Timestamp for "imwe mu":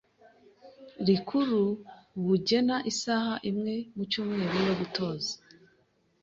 3.49-4.03